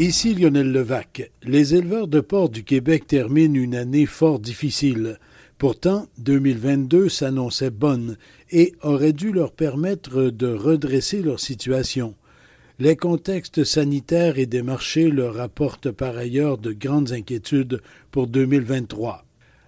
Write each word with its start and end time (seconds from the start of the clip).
Ici 0.00 0.32
Lionel 0.32 0.70
Levac. 0.70 1.32
Les 1.42 1.74
éleveurs 1.74 2.06
de 2.06 2.20
porc 2.20 2.50
du 2.50 2.62
Québec 2.62 3.08
terminent 3.08 3.60
une 3.60 3.74
année 3.74 4.06
fort 4.06 4.38
difficile. 4.38 5.18
Pourtant, 5.58 6.06
2022 6.18 7.08
s'annonçait 7.08 7.70
bonne 7.70 8.16
et 8.52 8.74
aurait 8.82 9.12
dû 9.12 9.32
leur 9.32 9.50
permettre 9.50 10.30
de 10.30 10.46
redresser 10.46 11.20
leur 11.20 11.40
situation. 11.40 12.14
Les 12.78 12.94
contextes 12.94 13.64
sanitaires 13.64 14.38
et 14.38 14.46
des 14.46 14.62
marchés 14.62 15.10
leur 15.10 15.40
apportent 15.40 15.90
par 15.90 16.16
ailleurs 16.16 16.58
de 16.58 16.70
grandes 16.72 17.10
inquiétudes 17.10 17.80
pour 18.12 18.28
2023. 18.28 19.24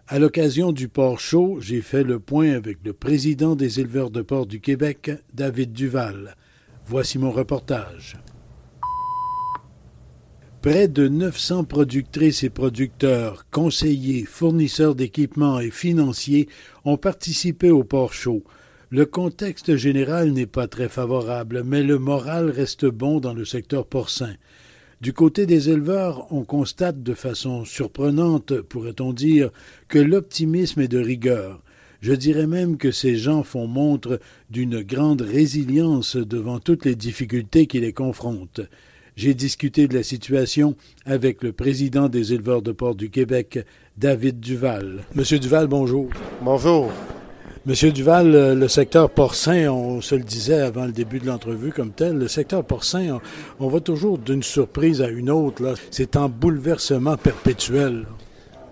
À 0.07 0.21
l'occasion 0.21 0.71
du 0.71 0.87
port 0.87 1.19
chaud, 1.19 1.59
j'ai 1.61 1.81
fait 1.81 2.05
le 2.05 2.21
point 2.21 2.53
avec 2.53 2.79
le 2.85 2.93
président 2.93 3.57
des 3.57 3.81
éleveurs 3.81 4.11
de 4.11 4.23
porc 4.23 4.47
du 4.47 4.61
Québec, 4.61 5.11
David 5.35 5.73
Duval. 5.73 6.37
Voici 6.87 7.19
mon 7.19 7.33
reportage. 7.33 8.17
Près 10.63 10.89
de 10.89 11.09
900 11.09 11.65
productrices 11.65 12.45
et 12.45 12.51
producteurs, 12.51 13.47
conseillers, 13.51 14.27
fournisseurs 14.27 14.95
d'équipements 14.95 15.59
et 15.59 15.71
financiers 15.71 16.51
ont 16.85 16.99
participé 16.99 17.71
au 17.71 17.83
port 17.83 18.13
chaud. 18.13 18.45
Le 18.91 19.07
contexte 19.07 19.77
général 19.77 20.33
n'est 20.33 20.45
pas 20.45 20.69
très 20.69 20.91
favorable, 20.91 21.63
mais 21.65 21.83
le 21.83 21.99
moral 21.99 22.51
reste 22.51 22.85
bon 22.85 23.21
dans 23.21 23.33
le 23.33 23.47
secteur 23.47 23.87
porcin. 23.87 24.35
Du 25.01 25.15
côté 25.15 25.47
des 25.47 25.71
éleveurs, 25.71 26.31
on 26.31 26.45
constate 26.45 27.03
de 27.03 27.15
façon 27.15 27.65
surprenante, 27.65 28.61
pourrait-on 28.61 29.15
dire, 29.15 29.49
que 29.89 29.99
l'optimisme 29.99 30.83
est 30.83 30.89
de 30.89 30.99
rigueur. 30.99 31.63
Je 32.03 32.13
dirais 32.13 32.47
même 32.47 32.77
que 32.77 32.91
ces 32.91 33.17
gens 33.17 33.45
font 33.45 33.67
montre 33.67 34.21
d'une 34.51 34.83
grande 34.83 35.23
résilience 35.23 36.17
devant 36.17 36.59
toutes 36.59 36.85
les 36.85 36.97
difficultés 36.97 37.67
qui 37.67 37.81
les 37.81 37.95
confrontent. 37.95 38.61
J'ai 39.21 39.35
discuté 39.35 39.87
de 39.87 39.95
la 39.95 40.03
situation 40.03 40.77
avec 41.05 41.43
le 41.43 41.53
président 41.53 42.09
des 42.09 42.33
éleveurs 42.33 42.63
de 42.63 42.73
porc 42.73 42.95
du 42.95 43.11
Québec, 43.11 43.59
David 43.99 44.41
Duval. 44.41 45.05
Monsieur 45.15 45.39
Duval, 45.39 45.67
bonjour. 45.67 46.09
Bonjour. 46.41 46.91
Monsieur 47.67 47.93
Duval, 47.93 48.35
euh, 48.35 48.55
le 48.55 48.67
secteur 48.67 49.11
porcin, 49.11 49.69
on 49.71 50.01
se 50.01 50.15
le 50.15 50.23
disait 50.23 50.63
avant 50.63 50.87
le 50.87 50.93
début 50.93 51.19
de 51.19 51.27
l'entrevue 51.27 51.71
comme 51.71 51.91
tel, 51.91 52.17
le 52.17 52.29
secteur 52.29 52.65
porcin, 52.65 53.21
on, 53.59 53.69
va 53.69 53.81
toujours 53.81 54.17
d'une 54.17 54.43
surprise 54.43 55.03
à 55.03 55.09
une 55.09 55.29
autre. 55.29 55.75
C'est 55.91 56.17
en 56.17 56.31
bouleversement 56.31 57.19
perpétuel. 57.19 58.07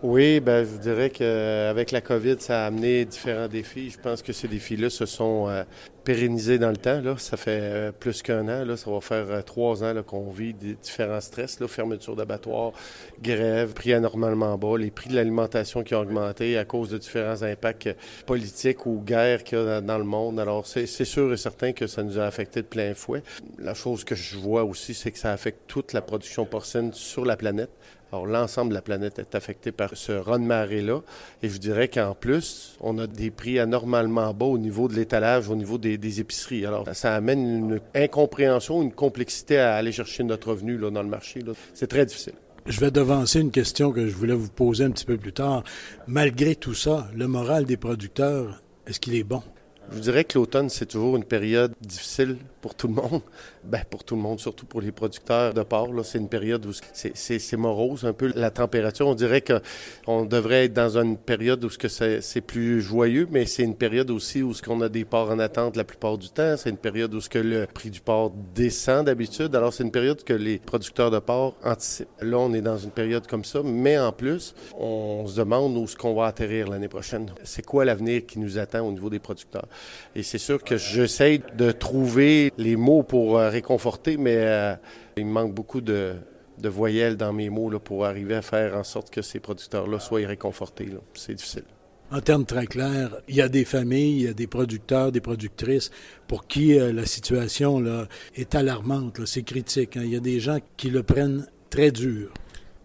Oui, 0.04 0.38
ben, 0.38 0.64
je 0.64 0.77
dirais 0.77 1.10
qu'avec 1.10 1.91
la 1.91 2.00
COVID, 2.00 2.36
ça 2.38 2.62
a 2.62 2.66
amené 2.66 3.04
différents 3.04 3.48
défis. 3.48 3.91
Je 3.91 3.98
pense 3.98 4.22
que 4.22 4.32
ces 4.32 4.46
défis-là 4.46 4.91
se 4.91 5.06
sont 5.06 5.48
euh, 5.48 5.64
pérennisés 6.04 6.56
dans 6.56 6.70
le 6.70 6.77
temps. 6.77 7.00
Là. 7.00 7.16
Ça 7.18 7.36
fait 7.36 7.58
euh, 7.60 7.91
plus 7.91 8.22
qu'un 8.22 8.46
an. 8.48 8.64
Là. 8.64 8.76
Ça 8.76 8.92
va 8.92 9.00
faire 9.00 9.28
euh, 9.28 9.42
trois 9.42 9.82
ans 9.82 10.00
qu'on 10.06 10.30
vit 10.30 10.54
des 10.54 10.74
différents 10.74 11.20
stress. 11.20 11.58
Fermeture 11.66 12.14
d'abattoirs, 12.14 12.74
grève, 13.20 13.72
prix 13.72 13.92
anormalement 13.92 14.56
bas, 14.56 14.78
les 14.78 14.92
prix 14.92 15.10
de 15.10 15.16
l'alimentation 15.16 15.82
qui 15.82 15.96
ont 15.96 16.00
augmenté 16.00 16.56
à 16.56 16.64
cause 16.64 16.91
de 16.91 16.98
différents 16.98 17.42
impacts 17.42 17.91
politiques 18.24 18.86
ou 18.86 19.02
guerres 19.04 19.42
qu'il 19.42 19.58
y 19.58 19.60
a 19.60 19.80
dans 19.80 19.98
le 19.98 20.04
monde. 20.04 20.38
Alors, 20.38 20.64
c'est 20.64 20.86
sûr 20.86 21.32
et 21.32 21.36
certain 21.36 21.72
que 21.72 21.88
ça 21.88 22.04
nous 22.04 22.20
a 22.20 22.24
affecté 22.24 22.62
de 22.62 22.69
plein 22.69 22.94
fouet. 22.94 23.24
La 23.59 23.75
chose 23.75 24.04
que 24.04 24.15
je 24.15 24.36
vois 24.36 24.62
aussi, 24.62 24.94
c'est 24.94 25.10
que 25.10 25.19
ça 25.19 25.32
affecte 25.32 25.62
toute 25.66 25.92
la 25.92 26.03
production 26.03 26.47
porcine 26.47 26.92
sur 26.92 27.25
la 27.25 27.36
planète. 27.36 27.70
Alors, 28.12 28.26
l'ensemble 28.26 28.70
de 28.70 28.74
la 28.74 28.82
planète 28.82 29.19
est 29.19 29.34
affecté 29.34 29.70
par 29.70 29.91
ce 29.94 30.12
run 30.12 30.38
marée-là. 30.38 31.02
Et 31.42 31.48
je 31.48 31.58
dirais 31.58 31.88
qu'en 31.88 32.14
plus, 32.14 32.76
on 32.80 32.98
a 32.98 33.06
des 33.06 33.30
prix 33.30 33.58
anormalement 33.58 34.32
bas 34.32 34.46
au 34.46 34.56
niveau 34.56 34.88
de 34.88 34.94
l'étalage, 34.94 35.48
au 35.50 35.56
niveau 35.56 35.76
des, 35.76 36.20
épiceries. 36.20 36.64
Alors, 36.64 36.86
ça 36.94 37.14
amène 37.14 37.41
une 37.41 37.80
incompréhension, 37.94 38.82
une 38.82 38.92
complexité 38.92 39.58
à 39.58 39.74
aller 39.74 39.92
chercher 39.92 40.24
notre 40.24 40.50
revenu 40.50 40.78
là, 40.78 40.91
dans 40.91 41.02
le 41.02 41.08
marché. 41.08 41.41
C'est 41.74 41.88
très 41.88 42.06
difficile. 42.06 42.34
Je 42.66 42.80
vais 42.80 42.91
devancer 42.91 43.41
une 43.41 43.50
question 43.50 43.92
que 43.92 44.06
je 44.06 44.14
voulais 44.14 44.34
vous 44.34 44.50
poser 44.50 44.84
un 44.84 44.91
petit 44.91 45.06
peu 45.06 45.16
plus 45.16 45.32
tard. 45.32 45.62
Malgré 46.06 46.54
tout 46.54 46.74
ça, 46.74 47.08
le 47.14 47.26
moral 47.26 47.64
des 47.64 47.76
producteurs, 47.76 48.62
est-ce 48.86 49.00
qu'il 49.00 49.14
est 49.14 49.24
bon? 49.24 49.42
Je 49.91 50.00
dirais 50.00 50.25
que 50.25 50.38
l'automne, 50.38 50.69
c'est 50.69 50.87
toujours 50.87 51.16
une 51.16 51.25
période 51.25 51.72
difficile 51.81 52.37
pour 52.60 52.75
tout 52.75 52.88
le 52.88 52.94
monde. 52.94 53.22
Ben, 53.65 53.82
pour 53.91 54.03
tout 54.03 54.16
le 54.16 54.22
monde, 54.22 54.41
surtout 54.41 54.65
pour 54.65 54.81
les 54.81 54.93
producteurs 54.93 55.53
de 55.53 55.62
porc. 55.62 55.91
C'est 56.03 56.16
une 56.16 56.28
période 56.28 56.65
où 56.65 56.71
c'est 56.94 57.56
morose 57.59 58.06
un 58.06 58.15
peu 58.15 58.32
la 58.34 58.50
température. 58.50 59.06
On 59.06 59.15
dirait 59.15 59.43
qu'on 59.43 60.25
devrait 60.25 60.66
être 60.66 60.72
dans 60.72 60.97
une 60.97 61.19
période 61.19 61.62
où 61.65 61.69
c'est 61.69 62.41
plus 62.41 62.81
joyeux, 62.81 63.28
mais 63.31 63.44
c'est 63.44 63.65
une 63.65 63.75
période 63.75 64.10
aussi 64.10 64.43
où 64.43 64.54
on 64.69 64.81
a 64.81 64.88
des 64.88 65.04
porcs 65.04 65.31
en 65.31 65.38
attente 65.38 65.77
la 65.77 65.84
plupart 65.84 66.16
du 66.16 66.31
temps. 66.31 66.54
C'est 66.56 66.71
une 66.71 66.78
période 66.78 67.12
où 67.12 67.21
ce 67.21 67.28
le 67.37 67.66
prix 67.66 67.91
du 67.91 68.00
porc 68.00 68.32
descend 68.54 69.04
d'habitude. 69.04 69.54
Alors, 69.54 69.75
c'est 69.75 69.82
une 69.82 69.91
période 69.91 70.25
que 70.25 70.32
les 70.32 70.59
producteurs 70.59 71.10
de 71.10 71.19
porc 71.19 71.54
anticipent. 71.62 72.09
Là, 72.22 72.38
on 72.38 72.54
est 72.54 72.62
dans 72.62 72.78
une 72.78 72.93
période 72.93 73.27
comme 73.27 73.44
ça, 73.44 73.60
mais 73.62 73.98
en 73.98 74.12
plus, 74.12 74.54
on 74.78 75.27
se 75.27 75.37
demande 75.37 75.77
où 75.77 75.84
est-ce 75.84 75.97
qu'on 75.97 76.15
va 76.15 76.27
atterrir 76.27 76.69
l'année 76.69 76.88
prochaine. 76.88 77.31
C'est 77.44 77.66
quoi 77.66 77.84
l'avenir 77.84 78.25
qui 78.25 78.38
nous 78.38 78.56
attend 78.56 78.81
au 78.87 78.93
niveau 78.93 79.10
des 79.10 79.19
producteurs? 79.19 79.66
Et 80.15 80.22
c'est 80.22 80.39
sûr 80.39 80.62
que 80.62 80.77
j'essaie 80.77 81.41
de 81.56 81.71
trouver 81.71 82.53
les 82.59 82.77
mots 82.77 83.03
pour 83.03 83.39
euh, 83.39 83.50
réconforter, 83.50 84.16
mais 84.16 84.37
euh, 84.37 84.75
il 85.16 85.27
me 85.27 85.33
manque 85.33 85.55
beaucoup 85.55 85.81
de, 85.81 86.15
voyelles 86.62 87.16
dans 87.16 87.33
mes 87.33 87.50
mots 87.50 87.71
là, 87.71 87.78
pour 87.78 88.05
arriver 88.05 88.34
à 88.34 88.43
faire 88.43 88.77
en 88.77 88.84
sorte 88.84 89.11
que 89.11 89.22
ces 89.22 89.41
producteurs-là 89.41 90.00
soient 90.00 90.27
réconfortés. 90.27 90.89
C'est 91.15 91.34
difficile. 91.34 91.65
En 92.11 92.21
termes 92.21 92.47
très 92.47 92.66
clairs, 92.66 93.19
il 93.28 93.37
y 93.37 93.43
a 93.43 93.50
des 93.50 93.66
familles, 93.66 94.16
il 94.16 94.22
y 94.22 94.28
a 94.28 94.33
des 94.33 94.47
producteurs, 94.47 95.12
des 95.12 95.21
productrices 95.21 95.91
pour 96.27 96.47
qui 96.47 96.78
euh, 96.78 96.91
la 96.91 97.05
situation 97.05 97.81
là, 97.81 98.09
est 98.34 98.55
alarmante, 98.55 99.27
c'est 99.27 99.43
critique. 99.43 99.99
Hein. 99.99 100.03
Il 100.05 100.12
y 100.12 100.16
a 100.16 100.21
des 100.21 100.41
gens 100.41 100.59
qui 100.78 100.89
le 100.89 101.03
prennent 101.03 101.47
très 101.69 101.91
dur. 101.91 102.33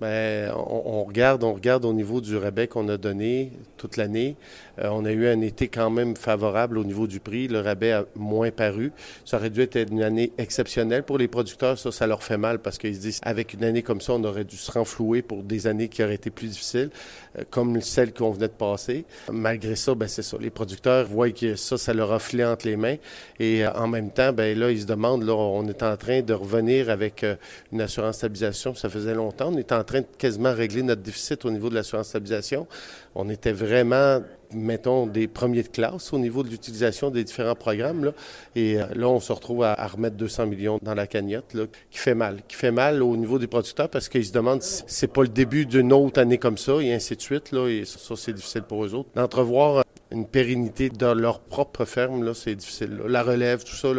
Bien, 0.02 0.54
on, 0.56 1.06
regarde, 1.06 1.46
on 1.46 1.54
regarde 1.54 1.86
au 1.86 1.94
niveau 1.94 2.20
du 2.20 2.36
rabais 2.36 2.68
qu'on 2.68 2.90
a 2.90 2.98
donné 2.98 3.54
toute 3.78 3.96
l'année. 3.96 4.36
Euh, 4.80 4.90
on 4.92 5.06
a 5.06 5.12
eu 5.12 5.28
un 5.28 5.42
été 5.42 5.68
quand 5.68 5.90
même 5.90 6.16
favorable 6.16 6.78
au 6.78 6.84
niveau 6.84 7.08
du 7.08 7.20
prix. 7.20 7.48
Le 7.48 7.60
rabais 7.60 7.92
a 7.92 8.06
moins 8.16 8.52
paru. 8.52 8.92
Ça 9.26 9.38
aurait 9.38 9.50
dû 9.50 9.62
être 9.62 9.76
une 9.92 10.04
année 10.04 10.32
exceptionnelle 10.38 11.04
pour 11.04 11.18
les 11.18 11.28
producteurs. 11.28 11.78
Ça, 11.78 11.92
ça 11.92 12.08
leur 12.08 12.24
fait 12.24 12.38
mal 12.38 12.60
parce 12.60 12.78
qu'ils 12.78 12.96
se 12.96 13.02
disent, 13.02 13.20
avec 13.24 13.54
une 13.54 13.64
année 13.64 13.84
comme 13.84 14.02
ça, 14.02 14.14
on 14.14 14.24
aurait 14.24 14.44
dû 14.44 14.58
se 14.58 14.72
renflouer 14.72 15.22
pour 15.22 15.44
des 15.44 15.68
années 15.68 15.88
qui 15.88 16.04
auraient 16.04 16.16
été 16.16 16.30
plus 16.30 16.48
difficiles, 16.48 16.90
euh, 17.38 17.44
comme 17.50 17.82
celle 17.82 18.14
qu'on 18.14 18.32
venait 18.32 18.48
de 18.48 18.54
passer. 18.54 19.06
Malgré 19.32 19.76
ça, 19.76 19.96
ben 19.96 20.08
c'est 20.08 20.22
ça. 20.22 20.38
Les 20.40 20.50
producteurs 20.50 21.06
voient 21.06 21.32
que 21.32 21.56
ça, 21.56 21.78
ça 21.78 21.94
leur 21.94 22.12
a 22.12 22.20
filé 22.20 22.46
entre 22.46 22.68
les 22.68 22.76
mains. 22.76 22.96
Et 23.40 23.66
euh, 23.66 23.72
en 23.74 23.88
même 23.88 24.12
temps, 24.12 24.34
ben 24.34 24.58
là, 24.58 24.72
ils 24.72 24.82
se 24.82 24.86
demandent, 24.86 25.24
là, 25.24 25.34
on 25.34 25.68
est 25.68 25.84
en 25.84 25.98
train 25.98 26.22
de 26.22 26.34
revenir 26.34 26.90
avec 26.90 27.26
une 27.72 27.82
assurance 27.82 28.18
stabilisation. 28.18 28.76
Ça 28.76 28.90
faisait 28.90 29.14
longtemps. 29.14 29.52
On 29.54 29.58
est 29.58 29.72
en 29.72 29.84
train 29.84 30.02
de 30.02 30.08
quasiment 30.18 30.54
régler 30.54 30.84
notre 30.84 31.02
déficit 31.02 31.46
au 31.46 31.52
niveau 31.52 31.70
de 31.70 31.76
l'assurance 31.76 32.08
stabilisation. 32.08 32.68
On 33.16 33.30
était 33.30 33.52
vraiment 33.52 34.22
mettons, 34.54 35.08
des 35.08 35.28
premiers 35.28 35.64
de 35.64 35.68
classe 35.68 36.14
au 36.14 36.18
niveau 36.18 36.44
de 36.44 36.50
l'utilisation 36.50 37.10
des 37.10 37.24
différents 37.24 37.56
programmes. 37.56 38.06
Là. 38.06 38.12
Et 38.56 38.82
euh, 38.82 38.86
là, 38.96 39.08
on 39.10 39.20
se 39.20 39.32
retrouve 39.32 39.64
à, 39.64 39.76
remettre 39.88 40.16
200 40.16 40.48
millions 40.48 40.80
dans 40.82 40.94
la 40.94 41.08
cagnotte, 41.08 41.54
là, 41.54 41.64
qui 41.92 42.00
fait 42.00 42.16
mal. 42.16 42.42
Qui 42.48 42.56
fait 42.56 42.72
mal 42.72 43.02
au 43.04 43.16
niveau 43.16 43.40
des 43.40 43.48
producteurs 43.48 43.90
parce 43.90 44.10
qu'ils 44.10 44.26
se 44.26 44.32
demandent 44.32 44.62
si 44.62 44.84
c'est 44.88 45.12
pas 45.12 45.22
le 45.22 45.28
début 45.28 45.66
d'une 45.66 45.94
autre 45.94 46.20
année 46.20 46.38
comme 46.38 46.58
ça, 46.58 46.74
et 46.82 46.94
ainsi 46.94 47.16
de 47.16 47.22
suite. 47.22 47.52
Là, 47.52 47.68
et 47.68 47.86
ça, 47.86 48.16
c'est 48.16 48.34
difficile 48.34 48.64
pour 48.64 48.86
eux 48.86 48.94
autres. 48.94 49.10
D'entrevoir 49.16 49.78
euh, 49.78 49.82
une 50.12 50.28
pérennité 50.28 50.90
dans 50.90 51.14
leur 51.14 51.40
propre 51.40 51.86
ferme, 51.86 52.24
là, 52.24 52.34
c'est 52.34 52.56
difficile. 52.56 53.02
La 53.08 53.24
relève, 53.24 53.64
tout 53.64 53.76
ça, 53.76 53.90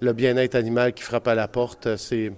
le 0.00 0.12
bien-être 0.12 0.54
animal 0.54 0.92
qui 0.92 1.02
frappe 1.02 1.28
à 1.28 1.34
la 1.34 1.48
porte, 1.48 1.86
euh, 1.86 1.96
c'est 1.96 2.32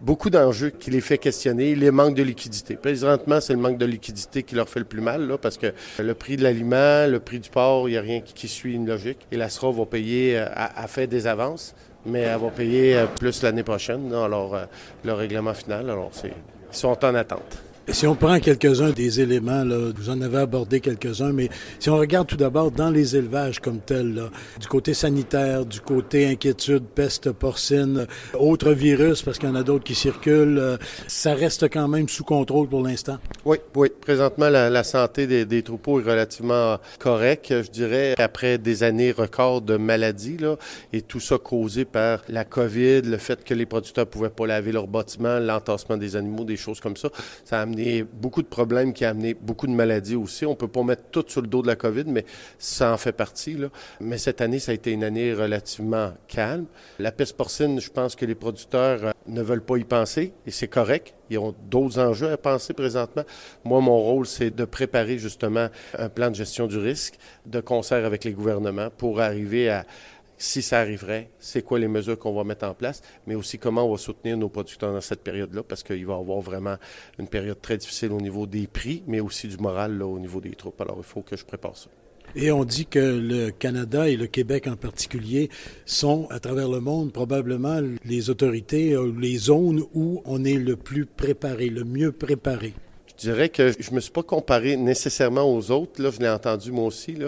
beaucoup 0.00 0.30
d'enjeux 0.30 0.70
qui 0.70 0.90
les 0.90 1.00
fait 1.00 1.18
questionner, 1.18 1.74
les 1.74 1.90
manques 1.90 2.14
de 2.14 2.22
liquidité. 2.22 2.76
Présentement, 2.76 3.40
c'est 3.40 3.52
le 3.52 3.58
manque 3.58 3.78
de 3.78 3.86
liquidité 3.86 4.42
qui 4.42 4.54
leur 4.54 4.68
fait 4.68 4.78
le 4.78 4.84
plus 4.84 5.00
mal, 5.00 5.26
là, 5.26 5.38
parce 5.38 5.58
que 5.58 5.72
le 5.98 6.14
prix 6.14 6.36
de 6.36 6.42
l'aliment, 6.42 7.06
le 7.06 7.18
prix 7.18 7.40
du 7.40 7.50
porc, 7.50 7.88
il 7.88 7.92
n'y 7.92 7.98
a 7.98 8.02
rien 8.02 8.20
qui, 8.20 8.48
suit 8.48 8.74
une 8.74 8.86
logique. 8.86 9.18
Et 9.30 9.36
la 9.36 9.48
SRA 9.48 9.70
va 9.70 9.86
payer, 9.86 10.38
euh, 10.38 10.46
à, 10.54 10.86
fait 10.86 11.06
des 11.06 11.26
avances, 11.26 11.74
mais 12.06 12.20
elle 12.20 12.38
va 12.38 12.48
payer 12.48 12.96
euh, 12.96 13.06
plus 13.06 13.42
l'année 13.42 13.62
prochaine, 13.62 14.12
alors 14.12 14.54
euh, 14.54 14.64
le 15.04 15.12
règlement 15.12 15.54
final. 15.54 15.90
Alors, 15.90 16.10
c'est, 16.12 16.28
ils 16.72 16.76
sont 16.76 17.04
en 17.04 17.14
attente. 17.14 17.62
Si 17.92 18.06
on 18.06 18.14
prend 18.14 18.38
quelques-uns 18.38 18.90
des 18.90 19.20
éléments, 19.20 19.64
là, 19.64 19.90
vous 19.94 20.10
en 20.10 20.20
avez 20.22 20.38
abordé 20.38 20.80
quelques-uns, 20.80 21.32
mais 21.32 21.48
si 21.80 21.90
on 21.90 21.96
regarde 21.96 22.28
tout 22.28 22.36
d'abord 22.36 22.70
dans 22.70 22.90
les 22.90 23.16
élevages 23.16 23.58
comme 23.58 23.80
tels, 23.80 24.14
là, 24.14 24.30
du 24.60 24.68
côté 24.68 24.94
sanitaire, 24.94 25.66
du 25.66 25.80
côté 25.80 26.26
inquiétude, 26.28 26.84
peste 26.84 27.32
porcine, 27.32 28.06
autres 28.38 28.72
virus, 28.72 29.22
parce 29.22 29.38
qu'il 29.38 29.48
y 29.48 29.52
en 29.52 29.56
a 29.56 29.64
d'autres 29.64 29.84
qui 29.84 29.96
circulent, 29.96 30.58
euh, 30.58 30.76
ça 31.08 31.34
reste 31.34 31.68
quand 31.68 31.88
même 31.88 32.08
sous 32.08 32.22
contrôle 32.22 32.68
pour 32.68 32.82
l'instant? 32.82 33.18
Oui, 33.44 33.58
oui. 33.74 33.88
Présentement, 34.00 34.48
la, 34.48 34.84
santé 34.84 35.26
des, 35.26 35.44
des, 35.44 35.62
troupeaux 35.62 36.00
est 36.00 36.04
relativement 36.04 36.78
correcte, 37.00 37.48
je 37.62 37.70
dirais, 37.70 38.14
après 38.18 38.58
des 38.58 38.84
années 38.84 39.10
records 39.10 39.62
de 39.62 39.76
maladies, 39.76 40.38
là, 40.38 40.56
et 40.92 41.02
tout 41.02 41.20
ça 41.20 41.38
causé 41.38 41.84
par 41.84 42.22
la 42.28 42.44
COVID, 42.44 43.02
le 43.02 43.18
fait 43.18 43.42
que 43.42 43.52
les 43.52 43.66
producteurs 43.66 44.06
pouvaient 44.06 44.30
pas 44.30 44.46
laver 44.46 44.70
leurs 44.70 44.86
bâtiments, 44.86 45.40
l'entassement 45.40 45.96
des 45.96 46.14
animaux, 46.14 46.44
des 46.44 46.56
choses 46.56 46.78
comme 46.78 46.96
ça. 46.96 47.10
Ça 47.44 47.58
a 47.58 47.62
amené 47.62 47.79
beaucoup 48.12 48.42
de 48.42 48.46
problèmes 48.46 48.92
qui 48.92 49.04
a 49.04 49.10
amené 49.10 49.34
beaucoup 49.34 49.66
de 49.66 49.72
maladies 49.72 50.16
aussi. 50.16 50.46
On 50.46 50.54
peut 50.54 50.68
pas 50.68 50.82
mettre 50.82 51.04
tout 51.10 51.24
sur 51.26 51.40
le 51.40 51.46
dos 51.46 51.62
de 51.62 51.66
la 51.66 51.76
COVID, 51.76 52.04
mais 52.06 52.24
ça 52.58 52.92
en 52.92 52.96
fait 52.96 53.12
partie. 53.12 53.56
Mais 54.00 54.18
cette 54.18 54.40
année, 54.40 54.58
ça 54.58 54.72
a 54.72 54.74
été 54.74 54.92
une 54.92 55.04
année 55.04 55.32
relativement 55.32 56.12
calme. 56.28 56.66
La 56.98 57.12
peste 57.12 57.36
porcine, 57.36 57.80
je 57.80 57.90
pense 57.90 58.14
que 58.16 58.24
les 58.24 58.34
producteurs 58.34 59.04
euh, 59.06 59.10
ne 59.26 59.42
veulent 59.42 59.64
pas 59.64 59.76
y 59.76 59.84
penser 59.84 60.32
et 60.46 60.50
c'est 60.50 60.68
correct. 60.68 61.14
Ils 61.30 61.38
ont 61.38 61.54
d'autres 61.70 61.98
enjeux 62.00 62.30
à 62.30 62.36
penser 62.36 62.74
présentement. 62.74 63.22
Moi, 63.64 63.80
mon 63.80 63.98
rôle, 63.98 64.26
c'est 64.26 64.50
de 64.50 64.64
préparer 64.64 65.18
justement 65.18 65.68
un 65.96 66.08
plan 66.08 66.30
de 66.30 66.34
gestion 66.34 66.66
du 66.66 66.78
risque 66.78 67.14
de 67.46 67.60
concert 67.60 68.04
avec 68.04 68.24
les 68.24 68.32
gouvernements 68.32 68.88
pour 68.90 69.20
arriver 69.20 69.70
à, 69.70 69.84
si 70.40 70.62
ça 70.62 70.80
arriverait, 70.80 71.30
c'est 71.38 71.62
quoi 71.62 71.78
les 71.78 71.86
mesures 71.86 72.18
qu'on 72.18 72.32
va 72.32 72.44
mettre 72.44 72.64
en 72.64 72.72
place, 72.72 73.02
mais 73.26 73.34
aussi 73.34 73.58
comment 73.58 73.84
on 73.86 73.92
va 73.92 73.98
soutenir 73.98 74.38
nos 74.38 74.48
producteurs 74.48 74.92
dans 74.92 75.00
cette 75.02 75.22
période-là, 75.22 75.62
parce 75.62 75.82
qu'il 75.82 76.06
va 76.06 76.14
y 76.14 76.16
avoir 76.16 76.40
vraiment 76.40 76.76
une 77.18 77.28
période 77.28 77.60
très 77.60 77.76
difficile 77.76 78.10
au 78.12 78.20
niveau 78.20 78.46
des 78.46 78.66
prix, 78.66 79.02
mais 79.06 79.20
aussi 79.20 79.48
du 79.48 79.58
moral 79.58 79.98
là, 79.98 80.06
au 80.06 80.18
niveau 80.18 80.40
des 80.40 80.52
troupes. 80.52 80.80
Alors, 80.80 80.96
il 80.96 81.04
faut 81.04 81.20
que 81.20 81.36
je 81.36 81.44
prépare 81.44 81.76
ça. 81.76 81.90
Et 82.34 82.50
on 82.50 82.64
dit 82.64 82.86
que 82.86 82.98
le 82.98 83.50
Canada 83.50 84.08
et 84.08 84.16
le 84.16 84.26
Québec 84.28 84.66
en 84.66 84.76
particulier 84.76 85.50
sont, 85.84 86.26
à 86.30 86.40
travers 86.40 86.70
le 86.70 86.80
monde, 86.80 87.12
probablement 87.12 87.80
les 88.04 88.30
autorités, 88.30 88.96
les 89.18 89.36
zones 89.36 89.84
où 89.92 90.22
on 90.24 90.44
est 90.44 90.54
le 90.54 90.76
plus 90.76 91.04
préparé, 91.04 91.68
le 91.68 91.84
mieux 91.84 92.12
préparé. 92.12 92.72
Je 93.20 93.30
dirais 93.30 93.50
que 93.50 93.70
je 93.78 93.90
me 93.90 94.00
suis 94.00 94.10
pas 94.10 94.22
comparé 94.22 94.78
nécessairement 94.78 95.42
aux 95.42 95.70
autres. 95.70 96.00
Là, 96.02 96.10
je 96.10 96.20
l'ai 96.20 96.28
entendu 96.30 96.72
moi 96.72 96.86
aussi, 96.86 97.18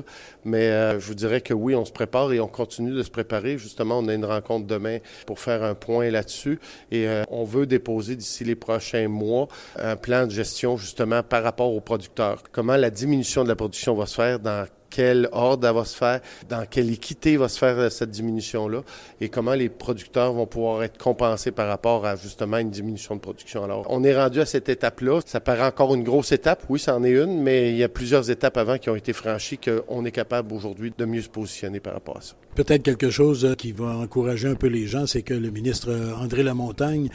mais 0.43 0.69
euh, 0.69 0.99
je 0.99 1.07
vous 1.07 1.15
dirais 1.15 1.43
que 1.43 1.53
oui, 1.53 1.75
on 1.75 1.85
se 1.85 1.93
prépare 1.93 2.33
et 2.33 2.41
on 2.41 2.49
continue 2.49 2.93
de 2.93 3.03
se 3.03 3.11
préparer. 3.11 3.59
Justement, 3.59 3.99
on 3.99 4.09
a 4.09 4.15
une 4.15 4.25
rencontre 4.25 4.67
demain 4.67 5.01
pour 5.27 5.39
faire 5.39 5.63
un 5.63 5.75
point 5.75 6.09
là-dessus 6.09 6.61
et 6.91 7.07
euh, 7.07 7.25
on 7.31 7.45
veut 7.45 7.67
déposer 7.67 8.17
d'ici 8.17 8.43
les 8.43 8.55
prochains 8.55 9.09
mois 9.09 9.49
un 9.79 9.97
plan 9.97 10.27
de 10.27 10.31
gestion 10.31 10.79
justement 10.79 11.23
par 11.23 11.43
rapport 11.43 11.75
aux 11.75 11.83
producteurs. 11.83 12.43
Comment 12.53 12.77
la 12.77 12.89
diminution 12.89 13.45
de 13.45 13.49
la 13.49 13.57
production 13.57 13.95
va 13.95 14.07
se 14.07 14.15
faire 14.15 14.39
dans 14.39 14.67
quel 14.93 15.29
ordre 15.33 15.73
va 15.73 15.85
se 15.85 15.97
faire, 15.97 16.21
dans 16.49 16.67
quelle 16.67 16.91
équité 16.91 17.37
va 17.37 17.49
se 17.49 17.59
faire 17.59 17.79
euh, 17.79 17.89
cette 17.89 18.11
diminution-là 18.11 18.83
et 19.21 19.29
comment 19.29 19.55
les 19.55 19.69
producteurs 19.69 20.33
vont 20.35 20.47
pouvoir 20.47 20.83
être 20.83 20.99
compensés 20.99 21.51
par 21.51 21.67
rapport 21.69 22.05
à 22.05 22.17
justement 22.17 22.59
une 22.59 22.71
diminution 22.71 23.17
de 23.17 23.21
production. 23.21 23.65
Alors, 23.65 23.87
on 23.89 24.05
est 24.05 24.15
rendu 24.15 24.41
à 24.41 24.47
cette 24.47 24.69
étape-là. 24.69 25.21
Ça 25.25 25.41
paraît 25.41 25.67
encore 25.67 25.95
une 25.95 26.05
grosse 26.05 26.33
étape. 26.33 26.65
Oui, 26.69 26.79
c'en 26.79 27.03
est 27.05 27.11
une, 27.11 27.43
mais 27.43 27.71
il 27.71 27.77
y 27.77 27.85
a 27.85 27.89
plusieurs 27.89 28.31
étapes 28.31 28.57
avant 28.59 28.77
qui 28.77 28.91
ont 28.91 28.97
été 28.97 29.13
franchies 29.13 29.59
qu'on 29.59 30.05
est 30.05 30.11
capable 30.11 30.53
aujourd'hui 30.53 30.93
de 30.97 31.05
mieux 31.05 31.23
se 31.23 31.31
positionner 31.31 31.81
par 31.81 31.95
rapport 31.95 32.19
à 32.19 32.21
ça. 32.21 32.35
Peut-être 32.55 32.83
quelque 32.83 33.09
chose 33.09 33.47
euh, 33.47 33.55
qui 33.55 33.73
va 33.73 33.97
encourager 33.97 34.49
un 34.49 34.57
peu 34.57 34.67
les 34.67 34.87
gens, 34.87 35.07
c'est 35.07 35.23
que 35.23 35.33
le 35.33 35.51
ministre 35.51 35.91
euh, 35.91 36.15
André 36.15 36.43
Lamontagne 36.43 37.09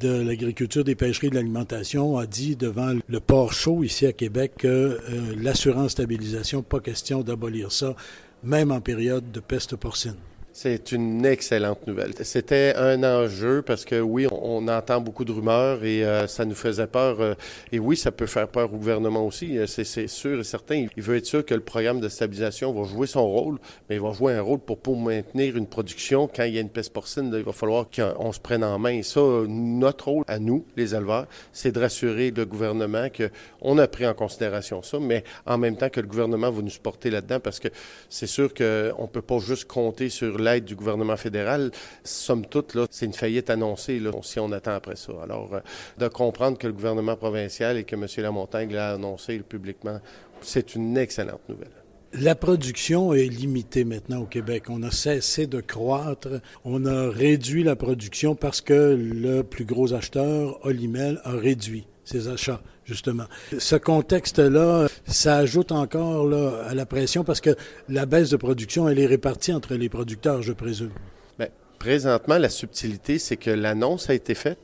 de 0.00 0.20
l'agriculture, 0.22 0.84
des 0.84 0.94
pêcheries 0.94 1.28
et 1.28 1.30
de 1.30 1.34
l'alimentation 1.34 2.18
a 2.18 2.26
dit 2.26 2.56
devant 2.56 2.94
le 3.06 3.20
port 3.20 3.52
chaud 3.52 3.82
ici 3.84 4.06
à 4.06 4.12
Québec 4.12 4.52
que 4.58 4.68
euh, 4.68 5.34
l'assurance 5.40 5.92
stabilisation, 5.92 6.62
pas 6.62 6.80
question 6.80 7.22
d'abolir 7.22 7.72
ça, 7.72 7.94
même 8.42 8.70
en 8.70 8.80
période 8.80 9.30
de 9.32 9.40
peste 9.40 9.76
porcine. 9.76 10.16
C'est 10.60 10.90
une 10.90 11.24
excellente 11.24 11.86
nouvelle. 11.86 12.14
C'était 12.22 12.74
un 12.74 13.04
enjeu 13.04 13.62
parce 13.62 13.84
que 13.84 14.00
oui, 14.00 14.26
on, 14.32 14.66
entend 14.66 15.00
beaucoup 15.00 15.24
de 15.24 15.30
rumeurs 15.30 15.84
et 15.84 16.04
euh, 16.04 16.26
ça 16.26 16.44
nous 16.44 16.56
faisait 16.56 16.88
peur. 16.88 17.20
Euh, 17.20 17.34
et 17.70 17.78
oui, 17.78 17.96
ça 17.96 18.10
peut 18.10 18.26
faire 18.26 18.48
peur 18.48 18.74
au 18.74 18.76
gouvernement 18.76 19.24
aussi. 19.24 19.56
Euh, 19.56 19.68
c'est 19.68 20.08
sûr 20.08 20.40
et 20.40 20.42
certain. 20.42 20.88
Il 20.96 21.02
veut 21.04 21.16
être 21.16 21.26
sûr 21.26 21.46
que 21.46 21.54
le 21.54 21.60
programme 21.60 22.00
de 22.00 22.08
stabilisation 22.08 22.72
va 22.72 22.88
jouer 22.88 23.06
son 23.06 23.24
rôle, 23.24 23.60
mais 23.88 23.94
il 23.94 24.02
va 24.02 24.10
jouer 24.10 24.32
un 24.32 24.42
rôle 24.42 24.58
pour, 24.58 24.96
maintenir 24.96 25.56
une 25.56 25.68
production. 25.68 26.26
Quand 26.26 26.42
il 26.42 26.54
y 26.54 26.58
a 26.58 26.60
une 26.60 26.70
peste 26.70 26.92
porcine, 26.92 27.32
il 27.32 27.44
va 27.44 27.52
falloir 27.52 27.86
qu'on 27.88 28.32
se 28.32 28.40
prenne 28.40 28.64
en 28.64 28.80
main. 28.80 28.94
Et 28.94 29.04
ça, 29.04 29.20
notre 29.46 30.08
rôle 30.08 30.24
à 30.26 30.40
nous, 30.40 30.66
les 30.76 30.92
éleveurs, 30.92 31.28
c'est 31.52 31.70
de 31.70 31.78
rassurer 31.78 32.32
le 32.32 32.44
gouvernement 32.44 33.06
qu'on 33.60 33.78
a 33.78 33.86
pris 33.86 34.08
en 34.08 34.14
considération 34.14 34.82
ça, 34.82 34.98
mais 34.98 35.22
en 35.46 35.56
même 35.56 35.76
temps 35.76 35.88
que 35.88 36.00
le 36.00 36.08
gouvernement 36.08 36.50
va 36.50 36.62
nous 36.62 36.68
supporter 36.68 37.10
là-dedans 37.10 37.38
parce 37.38 37.60
que 37.60 37.68
c'est 38.08 38.26
sûr 38.26 38.52
qu'on 38.52 38.64
ne 38.64 39.06
peut 39.06 39.22
pas 39.22 39.38
juste 39.38 39.66
compter 39.66 40.08
sur 40.08 40.36
l'aide 40.52 40.64
du 40.64 40.74
gouvernement 40.74 41.16
fédéral, 41.16 41.70
somme 42.04 42.46
toute, 42.46 42.74
là, 42.74 42.86
c'est 42.90 43.06
une 43.06 43.12
faillite 43.12 43.50
annoncée 43.50 44.00
si 44.22 44.40
on 44.40 44.52
attend 44.52 44.72
après 44.72 44.96
ça. 44.96 45.12
Alors, 45.22 45.54
euh, 45.54 45.60
de 45.98 46.08
comprendre 46.08 46.58
que 46.58 46.66
le 46.66 46.72
gouvernement 46.72 47.16
provincial 47.16 47.76
et 47.76 47.84
que 47.84 47.94
M. 47.94 48.06
Lamontagne 48.18 48.72
l'a 48.72 48.92
annoncé 48.94 49.38
publiquement, 49.38 50.00
c'est 50.40 50.74
une 50.74 50.96
excellente 50.96 51.40
nouvelle. 51.48 51.68
La 52.14 52.34
production 52.34 53.12
est 53.12 53.26
limitée 53.26 53.84
maintenant 53.84 54.22
au 54.22 54.24
Québec. 54.24 54.64
On 54.70 54.82
a 54.82 54.90
cessé 54.90 55.46
de 55.46 55.60
croître. 55.60 56.40
On 56.64 56.86
a 56.86 57.10
réduit 57.10 57.62
la 57.62 57.76
production 57.76 58.34
parce 58.34 58.62
que 58.62 58.96
le 58.98 59.42
plus 59.42 59.66
gros 59.66 59.92
acheteur, 59.92 60.58
Olimel, 60.64 61.20
a 61.24 61.32
réduit 61.32 61.86
ses 62.08 62.28
achats, 62.28 62.60
justement. 62.84 63.24
Ce 63.58 63.76
contexte-là, 63.76 64.88
ça 65.06 65.36
ajoute 65.36 65.72
encore 65.72 66.32
à 66.66 66.74
la 66.74 66.86
pression 66.86 67.22
parce 67.22 67.40
que 67.40 67.54
la 67.88 68.06
baisse 68.06 68.30
de 68.30 68.36
production, 68.36 68.88
elle 68.88 68.98
est 68.98 69.06
répartie 69.06 69.52
entre 69.52 69.74
les 69.74 69.88
producteurs, 69.88 70.42
je 70.42 70.52
présume. 70.52 70.90
Bien, 71.38 71.48
présentement, 71.78 72.38
la 72.38 72.48
subtilité, 72.48 73.18
c'est 73.18 73.36
que 73.36 73.50
l'annonce 73.50 74.08
a 74.08 74.14
été 74.14 74.34
faite, 74.34 74.58